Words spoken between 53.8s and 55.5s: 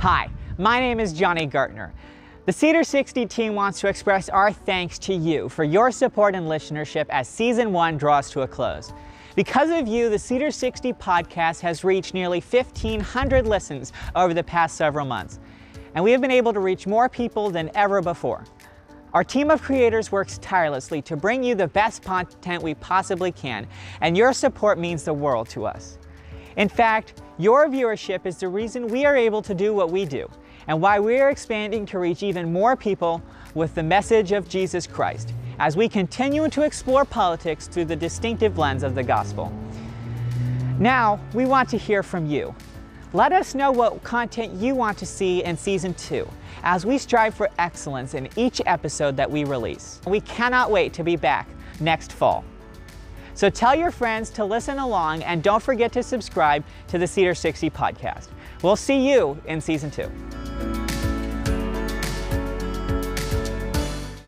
friends to listen along and